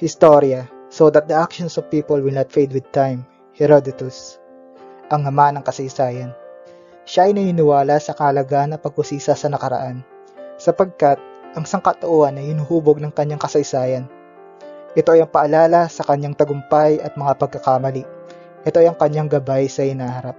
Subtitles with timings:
[0.00, 3.28] Historia, so that the actions of people will not fade with time.
[3.52, 4.40] Herodotus,
[5.12, 6.32] ang ama ng kasaysayan.
[7.04, 10.00] Siya ay naniniwala sa kalagaan ng pagkusisa sa nakaraan,
[10.56, 11.20] sapagkat
[11.52, 14.08] ang sangkatauhan ay hinuhubog ng kanyang kasaysayan.
[14.96, 18.04] Ito ay ang paalala sa kanyang tagumpay at mga pagkakamali.
[18.64, 20.36] Ito ay ang kanyang gabay sa inaharap.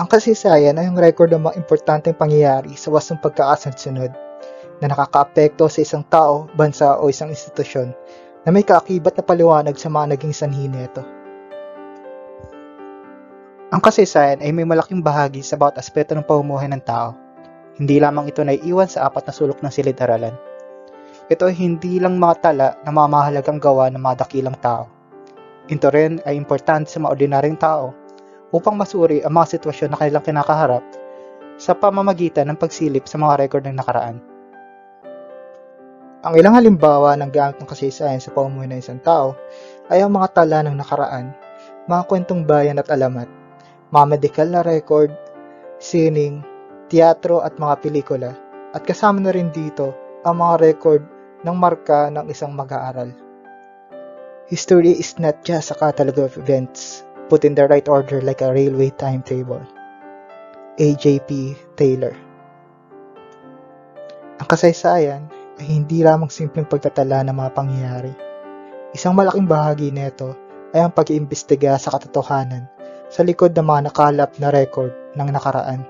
[0.00, 4.08] Ang kasaysayan ay ang record ng mga importanteng pangyayari sa wasong pagkakasunod
[4.80, 7.92] na nakakaapekto sa isang tao, bansa o isang institusyon
[8.42, 11.02] na may kaakibat na paliwanag sa mga naging sanhi nito.
[13.72, 17.16] Ang kasaysayan ay may malaking bahagi sa bawat aspeto ng pamumuhay ng tao.
[17.80, 20.36] Hindi lamang ito naiiwan sa apat na sulok ng silid-aralan.
[21.32, 24.92] Ito ay hindi lang mga tala na mga mahalagang gawa ng mga dakilang tao.
[25.72, 27.96] Ito rin ay importante sa mga ordinaryong tao
[28.52, 30.84] upang masuri ang mga sitwasyon na kanilang kinakaharap
[31.56, 34.31] sa pamamagitan ng pagsilip sa mga record ng nakaraan.
[36.22, 39.34] Ang ilang halimbawa ng gamit ng kasaysayan sa pamumuhay ng isang tao
[39.90, 41.34] ay ang mga tala ng nakaraan,
[41.90, 43.26] mga kwentong bayan at alamat,
[43.90, 45.10] mga medikal na record,
[45.82, 46.46] sining,
[46.86, 48.30] teatro at mga pelikula,
[48.70, 49.90] at kasama na rin dito
[50.22, 51.02] ang mga record
[51.42, 53.10] ng marka ng isang mag-aaral.
[54.46, 58.54] History is not just a catalog of events put in the right order like a
[58.54, 59.62] railway timetable.
[60.78, 62.14] AJP Taylor
[64.38, 68.12] Ang kasaysayan ay hindi lamang simpleng pagtatala ng mga pangyayari.
[68.90, 70.34] Isang malaking bahagi nito
[70.74, 72.66] ay ang pag-iimbestiga sa katotohanan
[73.06, 75.86] sa likod ng mga nakalap na record ng nakaraan.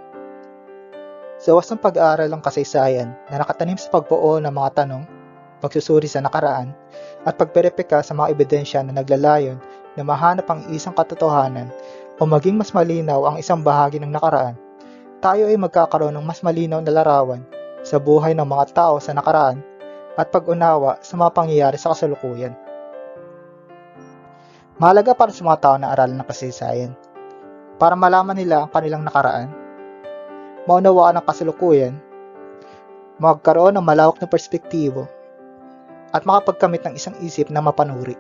[1.40, 5.08] Sa wasang pag-aaral ng kasaysayan na nakatanim sa pagbuo ng mga tanong,
[5.64, 6.76] pagsusuri sa nakaraan,
[7.24, 9.56] at pagperepeka sa mga ebidensya na naglalayon
[9.96, 11.72] na mahanap ang isang katotohanan
[12.20, 14.54] o maging mas malinaw ang isang bahagi ng nakaraan,
[15.24, 17.40] tayo ay magkakaroon ng mas malinaw na larawan
[17.82, 19.62] sa buhay ng mga tao sa nakaraan
[20.14, 22.54] at pag-unawa sa mga pangyayari sa kasalukuyan.
[24.78, 26.92] Mahalaga para sa mga tao na aralan ng kasaysayan
[27.82, 29.50] para malaman nila ang kanilang nakaraan,
[30.70, 31.98] maunawaan ang kasalukuyan,
[33.18, 35.10] magkaroon ng malawak na perspektibo,
[36.14, 38.14] at makapagkamit ng isang isip na mapanuri.